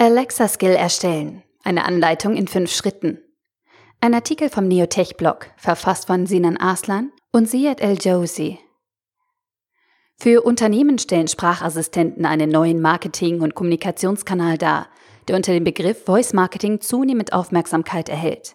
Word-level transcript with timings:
Alexa 0.00 0.46
Skill 0.46 0.76
erstellen. 0.76 1.42
Eine 1.64 1.84
Anleitung 1.84 2.36
in 2.36 2.46
fünf 2.46 2.70
Schritten. 2.70 3.18
Ein 4.00 4.14
Artikel 4.14 4.48
vom 4.48 4.68
Neotech-Blog, 4.68 5.50
verfasst 5.56 6.06
von 6.06 6.24
Sinan 6.24 6.56
Aslan 6.56 7.10
und 7.32 7.48
Ziad 7.48 7.80
El-Jauzi. 7.80 8.60
Für 10.16 10.42
Unternehmen 10.42 11.00
stellen 11.00 11.26
Sprachassistenten 11.26 12.26
einen 12.26 12.48
neuen 12.48 12.80
Marketing- 12.80 13.40
und 13.40 13.56
Kommunikationskanal 13.56 14.56
dar, 14.56 14.86
der 15.26 15.34
unter 15.34 15.52
dem 15.52 15.64
Begriff 15.64 16.04
Voice 16.04 16.32
Marketing 16.32 16.80
zunehmend 16.80 17.32
Aufmerksamkeit 17.32 18.08
erhält. 18.08 18.54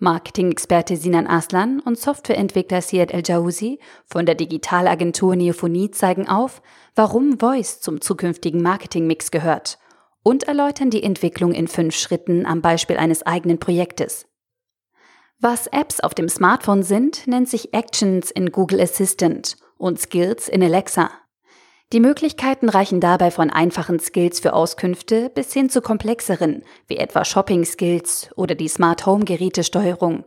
Marketing-Experte 0.00 0.98
Sinan 0.98 1.26
Aslan 1.26 1.80
und 1.80 1.98
Softwareentwickler 1.98 2.82
Siad 2.82 3.10
El-Jauzi 3.10 3.78
von 4.04 4.26
der 4.26 4.34
Digitalagentur 4.34 5.34
Neophonie 5.34 5.92
zeigen 5.92 6.28
auf, 6.28 6.60
warum 6.94 7.40
Voice 7.40 7.80
zum 7.80 8.02
zukünftigen 8.02 8.60
Marketingmix 8.60 9.30
gehört 9.30 9.78
und 10.24 10.42
erläutern 10.42 10.90
die 10.90 11.04
Entwicklung 11.04 11.52
in 11.52 11.68
fünf 11.68 11.94
Schritten 11.94 12.46
am 12.46 12.60
Beispiel 12.60 12.96
eines 12.96 13.22
eigenen 13.22 13.60
Projektes. 13.60 14.26
Was 15.38 15.68
Apps 15.68 16.00
auf 16.00 16.14
dem 16.14 16.28
Smartphone 16.28 16.82
sind, 16.82 17.28
nennt 17.28 17.48
sich 17.48 17.74
Actions 17.74 18.32
in 18.32 18.50
Google 18.50 18.80
Assistant 18.80 19.56
und 19.76 20.00
Skills 20.00 20.48
in 20.48 20.62
Alexa. 20.62 21.10
Die 21.92 22.00
Möglichkeiten 22.00 22.68
reichen 22.68 23.00
dabei 23.00 23.30
von 23.30 23.50
einfachen 23.50 24.00
Skills 24.00 24.40
für 24.40 24.54
Auskünfte 24.54 25.28
bis 25.28 25.52
hin 25.52 25.68
zu 25.68 25.82
komplexeren, 25.82 26.62
wie 26.88 26.96
etwa 26.96 27.24
Shopping-Skills 27.24 28.30
oder 28.36 28.54
die 28.54 28.68
Smart 28.68 29.06
Home-Gerätesteuerung. 29.06 30.24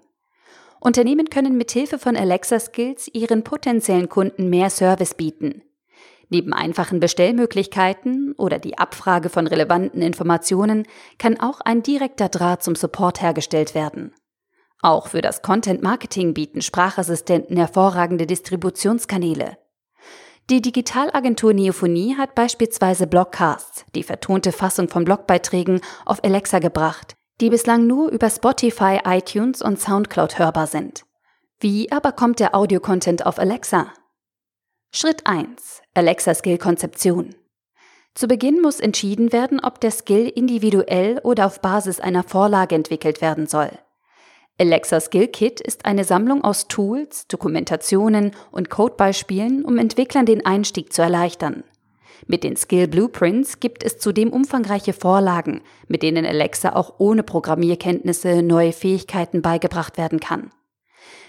Unternehmen 0.80 1.30
können 1.30 1.58
mithilfe 1.58 1.98
von 1.98 2.16
Alexa 2.16 2.60
Skills 2.60 3.10
ihren 3.12 3.44
potenziellen 3.44 4.10
Kunden 4.10 4.50
mehr 4.50 4.70
Service 4.70 5.16
bieten. 5.16 5.64
Neben 6.30 6.54
einfachen 6.54 7.00
Bestellmöglichkeiten 7.00 8.34
oder 8.38 8.60
die 8.60 8.78
Abfrage 8.78 9.30
von 9.30 9.48
relevanten 9.48 10.02
Informationen 10.02 10.86
kann 11.18 11.40
auch 11.40 11.62
ein 11.62 11.84
direkter 11.84 12.28
Draht 12.28 12.64
zum 12.64 12.76
Support 12.76 13.22
hergestellt 13.22 13.74
werden. 13.76 14.14
Auch 14.82 15.08
für 15.08 15.22
das 15.22 15.42
Content 15.42 15.82
Marketing 15.82 16.34
bieten 16.34 16.62
Sprachassistenten 16.62 17.58
hervorragende 17.58 18.28
Distributionskanäle. 18.28 19.58
Die 20.50 20.62
Digitalagentur 20.62 21.54
Neophonie 21.54 22.16
hat 22.16 22.36
beispielsweise 22.36 23.08
Blogcasts, 23.08 23.86
die 23.96 24.04
vertonte 24.04 24.52
Fassung 24.52 24.88
von 24.88 25.04
Blogbeiträgen, 25.04 25.82
auf 26.06 26.24
Alexa 26.24 26.60
gebracht, 26.60 27.16
die 27.42 27.50
bislang 27.50 27.86
nur 27.86 28.10
über 28.12 28.30
Spotify, 28.30 29.00
iTunes 29.06 29.62
und 29.62 29.80
Soundcloud 29.80 30.40
hörbar 30.40 30.68
sind. 30.68 31.04
Wie 31.60 31.92
aber 31.92 32.12
kommt 32.12 32.40
der 32.40 32.56
Audiocontent 32.56 33.26
auf 33.26 33.40
Alexa? 33.40 33.92
Schritt 34.92 35.28
1. 35.28 35.84
Alexa 35.94 36.34
Skill 36.34 36.58
Konzeption. 36.58 37.36
Zu 38.16 38.28
Beginn 38.28 38.62
muss 38.62 38.80
entschieden 38.80 39.32
werden, 39.32 39.60
ob 39.60 39.80
der 39.80 39.92
Skill 39.92 40.28
individuell 40.28 41.20
oder 41.24 41.46
auf 41.46 41.62
Basis 41.62 42.00
einer 42.00 42.24
Vorlage 42.24 42.74
entwickelt 42.74 43.22
werden 43.22 43.46
soll. 43.46 43.70
Alexa 44.58 45.00
Skill 45.00 45.28
Kit 45.28 45.60
ist 45.60 45.86
eine 45.86 46.04
Sammlung 46.04 46.44
aus 46.44 46.68
Tools, 46.68 47.28
Dokumentationen 47.28 48.32
und 48.52 48.72
Codebeispielen, 48.72 49.66
um 49.66 49.78
Entwicklern 49.78 50.26
den 50.26 50.46
Einstieg 50.48 50.92
zu 50.94 51.04
erleichtern. 51.04 51.64
Mit 52.26 52.44
den 52.44 52.56
Skill 52.56 52.88
Blueprints 52.88 53.60
gibt 53.60 53.84
es 53.84 54.00
zudem 54.00 54.34
umfangreiche 54.34 54.94
Vorlagen, 54.94 55.62
mit 55.88 56.02
denen 56.02 56.26
Alexa 56.26 56.74
auch 56.74 56.96
ohne 56.98 57.22
Programmierkenntnisse 57.22 58.42
neue 58.42 58.74
Fähigkeiten 58.74 59.44
beigebracht 59.44 60.00
werden 60.00 60.20
kann. 60.20 60.50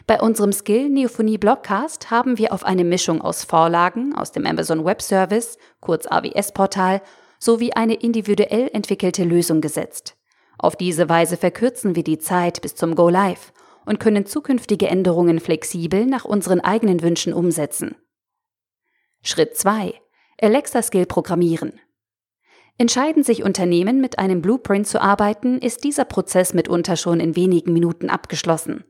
Bei 0.09 0.23
unserem 0.23 0.53
Skill 0.53 0.89
Neophonie 0.89 1.37
Blogcast 1.37 2.11
haben 2.11 2.39
wir 2.39 2.55
auf 2.55 2.65
eine 2.65 2.83
Mischung 2.83 3.21
aus 3.21 3.45
Vorlagen 3.45 4.15
aus 4.15 4.33
dem 4.33 4.47
Amazon 4.47 4.83
Web 4.87 5.03
Service, 5.03 5.59
kurz 5.81 6.07
AWS 6.07 6.53
Portal, 6.53 7.03
sowie 7.39 7.75
eine 7.75 7.93
individuell 7.93 8.71
entwickelte 8.73 9.23
Lösung 9.25 9.61
gesetzt. 9.61 10.17
Auf 10.57 10.77
diese 10.77 11.11
Weise 11.11 11.37
verkürzen 11.37 11.95
wir 11.95 12.05
die 12.05 12.17
Zeit 12.17 12.63
bis 12.63 12.75
zum 12.75 12.95
Go 12.95 13.11
Live 13.11 13.53
und 13.85 14.01
können 14.01 14.25
zukünftige 14.25 14.89
Änderungen 14.89 15.41
flexibel 15.41 16.07
nach 16.07 16.25
unseren 16.25 16.61
eigenen 16.61 17.03
Wünschen 17.03 17.35
umsetzen. 17.35 17.95
Schritt 19.21 19.59
2. 19.59 19.93
Alexa 20.41 20.81
Skill 20.81 21.05
programmieren. 21.05 21.81
Entscheiden 22.79 23.25
sich 23.25 23.43
Unternehmen 23.43 24.01
mit 24.01 24.19
einem 24.19 24.41
Blueprint 24.41 24.87
zu 24.87 25.03
arbeiten, 25.03 25.59
ist 25.59 25.85
dieser 25.85 26.07
Prozess 26.07 26.55
mitunter 26.55 26.97
schon 26.97 27.21
in 27.21 27.37
wenigen 27.37 27.75
Minuten 27.75 28.09
abgeschlossen. 28.09 28.85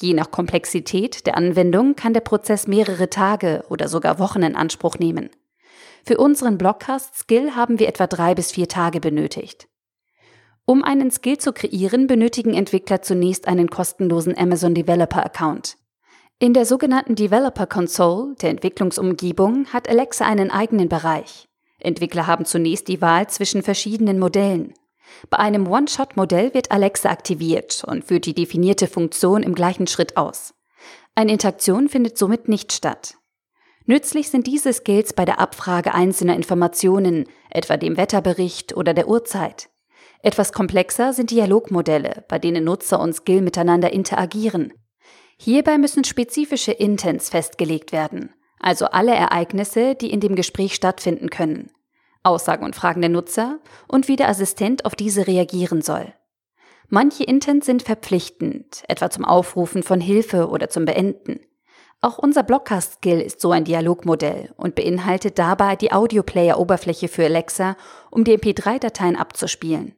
Je 0.00 0.14
nach 0.14 0.30
Komplexität 0.30 1.26
der 1.26 1.36
Anwendung 1.36 1.94
kann 1.94 2.14
der 2.14 2.20
Prozess 2.20 2.66
mehrere 2.66 3.10
Tage 3.10 3.64
oder 3.68 3.88
sogar 3.88 4.18
Wochen 4.18 4.42
in 4.42 4.56
Anspruch 4.56 4.98
nehmen. 4.98 5.30
Für 6.04 6.18
unseren 6.18 6.58
Blogcast 6.58 7.16
Skill 7.16 7.54
haben 7.54 7.78
wir 7.78 7.88
etwa 7.88 8.06
drei 8.06 8.34
bis 8.34 8.52
vier 8.52 8.68
Tage 8.68 9.00
benötigt. 9.00 9.68
Um 10.66 10.82
einen 10.82 11.10
Skill 11.10 11.38
zu 11.38 11.52
kreieren, 11.52 12.06
benötigen 12.06 12.54
Entwickler 12.54 13.02
zunächst 13.02 13.48
einen 13.48 13.68
kostenlosen 13.68 14.36
Amazon 14.36 14.74
Developer 14.74 15.24
Account. 15.24 15.76
In 16.38 16.52
der 16.52 16.66
sogenannten 16.66 17.14
Developer 17.14 17.66
Console, 17.66 18.34
der 18.40 18.50
Entwicklungsumgebung, 18.50 19.66
hat 19.66 19.88
Alexa 19.88 20.26
einen 20.26 20.50
eigenen 20.50 20.88
Bereich. 20.88 21.48
Entwickler 21.78 22.26
haben 22.26 22.44
zunächst 22.44 22.88
die 22.88 23.00
Wahl 23.00 23.28
zwischen 23.28 23.62
verschiedenen 23.62 24.18
Modellen. 24.18 24.74
Bei 25.30 25.38
einem 25.38 25.66
One-Shot-Modell 25.66 26.54
wird 26.54 26.70
Alexa 26.70 27.10
aktiviert 27.10 27.84
und 27.86 28.04
führt 28.04 28.26
die 28.26 28.34
definierte 28.34 28.86
Funktion 28.86 29.42
im 29.42 29.54
gleichen 29.54 29.86
Schritt 29.86 30.16
aus. 30.16 30.54
Eine 31.14 31.32
Interaktion 31.32 31.88
findet 31.88 32.18
somit 32.18 32.48
nicht 32.48 32.72
statt. 32.72 33.16
Nützlich 33.86 34.30
sind 34.30 34.46
diese 34.46 34.72
Skills 34.72 35.12
bei 35.12 35.24
der 35.24 35.38
Abfrage 35.38 35.94
einzelner 35.94 36.34
Informationen, 36.34 37.26
etwa 37.50 37.76
dem 37.76 37.96
Wetterbericht 37.96 38.76
oder 38.76 38.94
der 38.94 39.08
Uhrzeit. 39.08 39.68
Etwas 40.22 40.54
komplexer 40.54 41.12
sind 41.12 41.30
Dialogmodelle, 41.30 42.24
bei 42.28 42.38
denen 42.38 42.64
Nutzer 42.64 42.98
und 42.98 43.12
Skill 43.14 43.42
miteinander 43.42 43.92
interagieren. 43.92 44.72
Hierbei 45.36 45.76
müssen 45.76 46.04
spezifische 46.04 46.72
Intents 46.72 47.28
festgelegt 47.28 47.92
werden, 47.92 48.32
also 48.58 48.86
alle 48.86 49.14
Ereignisse, 49.14 49.94
die 49.94 50.10
in 50.10 50.20
dem 50.20 50.34
Gespräch 50.34 50.74
stattfinden 50.74 51.28
können. 51.28 51.70
Aussagen 52.24 52.64
und 52.64 52.74
Fragen 52.74 53.00
der 53.00 53.10
Nutzer 53.10 53.60
und 53.86 54.08
wie 54.08 54.16
der 54.16 54.28
Assistent 54.28 54.84
auf 54.84 54.96
diese 54.96 55.26
reagieren 55.26 55.82
soll. 55.82 56.12
Manche 56.88 57.24
Intents 57.24 57.66
sind 57.66 57.82
verpflichtend, 57.82 58.82
etwa 58.88 59.10
zum 59.10 59.24
Aufrufen 59.24 59.82
von 59.82 60.00
Hilfe 60.00 60.48
oder 60.48 60.68
zum 60.68 60.84
Beenden. 60.84 61.40
Auch 62.00 62.18
unser 62.18 62.42
Blockcast-Skill 62.42 63.20
ist 63.20 63.40
so 63.40 63.50
ein 63.50 63.64
Dialogmodell 63.64 64.52
und 64.56 64.74
beinhaltet 64.74 65.38
dabei 65.38 65.74
die 65.74 65.92
Audioplayer-Oberfläche 65.92 67.08
für 67.08 67.24
Alexa, 67.24 67.76
um 68.10 68.24
die 68.24 68.36
MP3-Dateien 68.36 69.16
abzuspielen. 69.16 69.94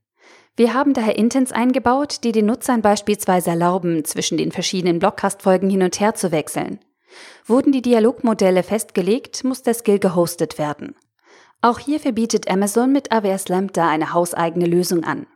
Wir 0.56 0.72
haben 0.72 0.94
daher 0.94 1.19
Intents 1.19 1.53
eingebaut, 1.53 2.25
die 2.25 2.32
den 2.32 2.47
Nutzern 2.47 2.81
beispielsweise 2.81 3.50
erlauben, 3.50 4.04
zwischen 4.04 4.38
den 4.38 4.53
verschiedenen 4.53 5.00
Blockcast-Folgen 5.00 5.69
hin 5.69 5.82
und 5.82 5.98
her 6.00 6.15
zu 6.15 6.32
wechseln. 6.32 6.78
Wurden 7.44 7.72
die 7.72 7.82
Dialogmodelle 7.82 8.62
festgelegt, 8.62 9.44
muss 9.44 9.62
der 9.62 9.75
Skill 9.75 9.98
gehostet 9.98 10.59
werden. 10.59 10.94
Auch 11.62 11.78
hierfür 11.78 12.12
bietet 12.12 12.50
Amazon 12.50 12.92
mit 12.92 13.12
AWS 13.12 13.48
Lambda 13.48 13.88
eine 13.88 14.12
hauseigene 14.12 14.66
Lösung 14.66 15.04
an. 15.04 15.26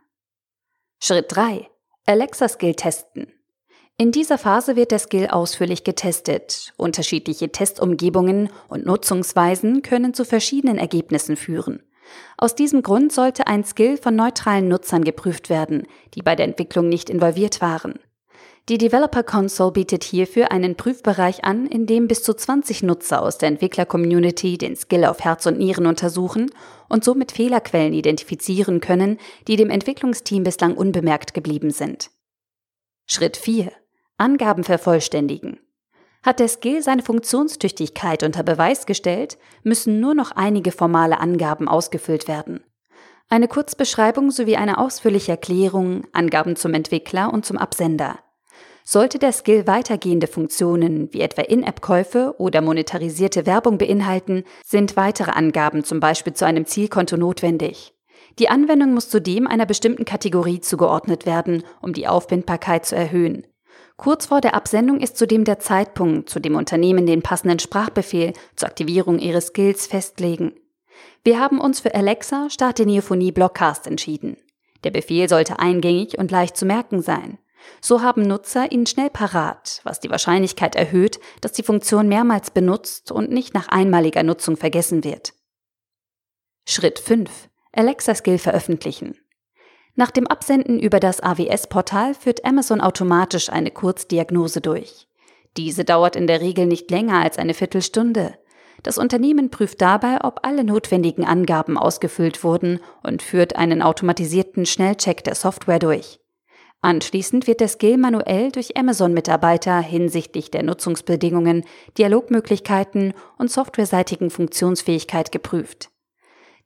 Schritt 1.03 1.25
3. 1.29 1.67
Alexa 2.05 2.47
Skill 2.47 2.75
testen. 2.75 3.33
In 3.97 4.11
dieser 4.11 4.37
Phase 4.37 4.75
wird 4.75 4.91
der 4.91 4.99
Skill 4.99 5.27
ausführlich 5.27 5.83
getestet. 5.83 6.73
Unterschiedliche 6.77 7.51
Testumgebungen 7.51 8.49
und 8.67 8.85
Nutzungsweisen 8.85 9.81
können 9.83 10.13
zu 10.13 10.25
verschiedenen 10.25 10.77
Ergebnissen 10.77 11.35
führen. 11.35 11.83
Aus 12.37 12.55
diesem 12.55 12.81
Grund 12.81 13.11
sollte 13.11 13.47
ein 13.47 13.63
Skill 13.63 13.97
von 13.97 14.15
neutralen 14.15 14.67
Nutzern 14.67 15.03
geprüft 15.03 15.49
werden, 15.49 15.87
die 16.13 16.21
bei 16.21 16.35
der 16.35 16.47
Entwicklung 16.47 16.89
nicht 16.89 17.09
involviert 17.09 17.61
waren. 17.61 17.99
Die 18.71 18.77
Developer 18.77 19.23
Console 19.23 19.73
bietet 19.73 20.05
hierfür 20.05 20.53
einen 20.53 20.77
Prüfbereich 20.77 21.43
an, 21.43 21.65
in 21.65 21.87
dem 21.87 22.07
bis 22.07 22.23
zu 22.23 22.33
20 22.33 22.83
Nutzer 22.83 23.21
aus 23.21 23.37
der 23.37 23.49
Entwickler-Community 23.49 24.57
den 24.57 24.77
Skill 24.77 25.03
auf 25.03 25.19
Herz 25.19 25.45
und 25.45 25.57
Nieren 25.57 25.87
untersuchen 25.87 26.49
und 26.87 27.03
somit 27.03 27.33
Fehlerquellen 27.33 27.91
identifizieren 27.91 28.79
können, 28.79 29.17
die 29.49 29.57
dem 29.57 29.69
Entwicklungsteam 29.69 30.45
bislang 30.45 30.75
unbemerkt 30.75 31.33
geblieben 31.33 31.71
sind. 31.71 32.11
Schritt 33.07 33.35
4. 33.35 33.73
Angaben 34.15 34.63
vervollständigen. 34.63 35.59
Hat 36.23 36.39
der 36.39 36.47
Skill 36.47 36.81
seine 36.81 37.01
Funktionstüchtigkeit 37.01 38.23
unter 38.23 38.43
Beweis 38.43 38.85
gestellt, 38.85 39.37
müssen 39.63 39.99
nur 39.99 40.13
noch 40.13 40.31
einige 40.31 40.71
formale 40.71 41.19
Angaben 41.19 41.67
ausgefüllt 41.67 42.29
werden. 42.29 42.63
Eine 43.27 43.49
Kurzbeschreibung 43.49 44.31
sowie 44.31 44.55
eine 44.55 44.77
ausführliche 44.77 45.31
Erklärung, 45.31 46.07
Angaben 46.13 46.55
zum 46.55 46.73
Entwickler 46.73 47.33
und 47.33 47.45
zum 47.45 47.57
Absender. 47.57 48.17
Sollte 48.83 49.19
der 49.19 49.31
Skill 49.31 49.67
weitergehende 49.67 50.27
Funktionen 50.27 51.13
wie 51.13 51.21
etwa 51.21 51.43
In-App-Käufe 51.43 52.35
oder 52.37 52.61
monetarisierte 52.61 53.45
Werbung 53.45 53.77
beinhalten, 53.77 54.43
sind 54.65 54.97
weitere 54.97 55.31
Angaben 55.31 55.83
zum 55.83 55.99
Beispiel 55.99 56.33
zu 56.33 56.45
einem 56.45 56.65
Zielkonto 56.65 57.17
notwendig. 57.17 57.93
Die 58.39 58.49
Anwendung 58.49 58.93
muss 58.93 59.09
zudem 59.09 59.47
einer 59.47 59.65
bestimmten 59.65 60.05
Kategorie 60.05 60.61
zugeordnet 60.61 61.25
werden, 61.25 61.63
um 61.81 61.93
die 61.93 62.07
Aufbindbarkeit 62.07 62.85
zu 62.85 62.95
erhöhen. 62.95 63.45
Kurz 63.97 64.25
vor 64.25 64.41
der 64.41 64.55
Absendung 64.55 64.99
ist 64.99 65.17
zudem 65.17 65.43
der 65.43 65.59
Zeitpunkt, 65.59 66.29
zu 66.29 66.39
dem 66.39 66.55
Unternehmen 66.55 67.05
den 67.05 67.21
passenden 67.21 67.59
Sprachbefehl 67.59 68.33
zur 68.55 68.67
Aktivierung 68.67 69.19
ihres 69.19 69.47
Skills 69.47 69.85
festlegen. 69.85 70.53
Wir 71.23 71.39
haben 71.39 71.59
uns 71.59 71.79
für 71.79 71.93
Alexa 71.93 72.49
Starte 72.49 72.85
Neophonie 72.85 73.31
Blockcast 73.31 73.85
entschieden. 73.85 74.37
Der 74.83 74.91
Befehl 74.91 75.29
sollte 75.29 75.59
eingängig 75.59 76.17
und 76.17 76.31
leicht 76.31 76.57
zu 76.57 76.65
merken 76.65 77.01
sein. 77.01 77.37
So 77.81 78.01
haben 78.01 78.23
Nutzer 78.23 78.71
ihn 78.71 78.85
schnell 78.85 79.09
parat, 79.09 79.81
was 79.83 79.99
die 79.99 80.09
Wahrscheinlichkeit 80.09 80.75
erhöht, 80.75 81.19
dass 81.41 81.51
die 81.51 81.63
Funktion 81.63 82.07
mehrmals 82.07 82.51
benutzt 82.51 83.11
und 83.11 83.31
nicht 83.31 83.53
nach 83.53 83.67
einmaliger 83.67 84.23
Nutzung 84.23 84.57
vergessen 84.57 85.03
wird. 85.03 85.33
Schritt 86.67 86.99
5. 86.99 87.49
Alexa 87.73 88.15
Skill 88.15 88.37
veröffentlichen. 88.37 89.17
Nach 89.95 90.11
dem 90.11 90.27
Absenden 90.27 90.79
über 90.79 90.99
das 90.99 91.21
AWS-Portal 91.21 92.13
führt 92.13 92.45
Amazon 92.45 92.81
automatisch 92.81 93.49
eine 93.49 93.71
Kurzdiagnose 93.71 94.61
durch. 94.61 95.07
Diese 95.57 95.83
dauert 95.83 96.15
in 96.15 96.27
der 96.27 96.39
Regel 96.39 96.65
nicht 96.65 96.89
länger 96.91 97.21
als 97.21 97.37
eine 97.37 97.53
Viertelstunde. 97.53 98.35
Das 98.83 98.97
Unternehmen 98.97 99.51
prüft 99.51 99.81
dabei, 99.81 100.23
ob 100.23 100.45
alle 100.45 100.63
notwendigen 100.63 101.25
Angaben 101.25 101.77
ausgefüllt 101.77 102.43
wurden 102.43 102.79
und 103.03 103.21
führt 103.21 103.57
einen 103.57 103.81
automatisierten 103.81 104.65
Schnellcheck 104.65 105.23
der 105.23 105.35
Software 105.35 105.79
durch. 105.79 106.20
Anschließend 106.81 107.45
wird 107.45 107.59
der 107.59 107.67
Skill 107.67 107.97
manuell 107.97 108.51
durch 108.51 108.75
Amazon-Mitarbeiter 108.75 109.79
hinsichtlich 109.79 110.49
der 110.49 110.63
Nutzungsbedingungen, 110.63 111.63
Dialogmöglichkeiten 111.97 113.13
und 113.37 113.51
softwareseitigen 113.51 114.31
Funktionsfähigkeit 114.31 115.31
geprüft. 115.31 115.91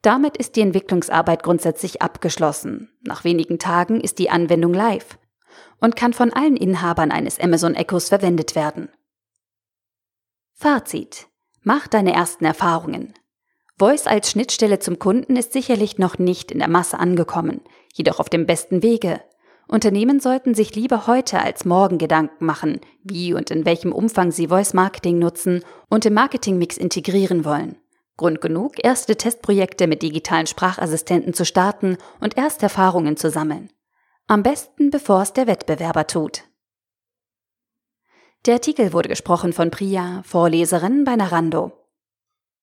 Damit 0.00 0.38
ist 0.38 0.56
die 0.56 0.62
Entwicklungsarbeit 0.62 1.42
grundsätzlich 1.42 2.00
abgeschlossen. 2.00 2.90
Nach 3.02 3.24
wenigen 3.24 3.58
Tagen 3.58 4.00
ist 4.00 4.18
die 4.18 4.30
Anwendung 4.30 4.72
live 4.72 5.18
und 5.80 5.96
kann 5.96 6.14
von 6.14 6.32
allen 6.32 6.56
Inhabern 6.56 7.10
eines 7.10 7.38
Amazon 7.38 7.74
Echos 7.74 8.08
verwendet 8.08 8.54
werden. 8.54 8.88
Fazit. 10.54 11.26
Mach 11.62 11.88
deine 11.88 12.14
ersten 12.14 12.44
Erfahrungen. 12.46 13.12
Voice 13.78 14.06
als 14.06 14.30
Schnittstelle 14.30 14.78
zum 14.78 14.98
Kunden 14.98 15.36
ist 15.36 15.52
sicherlich 15.52 15.98
noch 15.98 16.18
nicht 16.18 16.50
in 16.50 16.60
der 16.60 16.68
Masse 16.68 16.98
angekommen, 16.98 17.60
jedoch 17.92 18.20
auf 18.20 18.30
dem 18.30 18.46
besten 18.46 18.82
Wege. 18.82 19.20
Unternehmen 19.68 20.20
sollten 20.20 20.54
sich 20.54 20.74
lieber 20.76 21.08
heute 21.08 21.40
als 21.40 21.64
morgen 21.64 21.98
Gedanken 21.98 22.46
machen, 22.46 22.80
wie 23.02 23.34
und 23.34 23.50
in 23.50 23.64
welchem 23.64 23.92
Umfang 23.92 24.30
sie 24.30 24.48
Voice 24.48 24.74
Marketing 24.74 25.18
nutzen 25.18 25.64
und 25.88 26.06
im 26.06 26.14
Marketingmix 26.14 26.76
integrieren 26.76 27.44
wollen. 27.44 27.76
Grund 28.16 28.40
genug, 28.40 28.82
erste 28.82 29.16
Testprojekte 29.16 29.86
mit 29.86 30.02
digitalen 30.02 30.46
Sprachassistenten 30.46 31.34
zu 31.34 31.44
starten 31.44 31.98
und 32.20 32.36
erste 32.36 32.64
Erfahrungen 32.64 33.16
zu 33.16 33.28
sammeln. 33.28 33.70
Am 34.28 34.42
besten, 34.42 34.90
bevor 34.90 35.22
es 35.22 35.32
der 35.32 35.46
Wettbewerber 35.46 36.06
tut. 36.06 36.44
Der 38.46 38.54
Artikel 38.54 38.92
wurde 38.92 39.08
gesprochen 39.08 39.52
von 39.52 39.70
Priya, 39.70 40.22
Vorleserin 40.24 41.04
bei 41.04 41.16
Narando. 41.16 41.72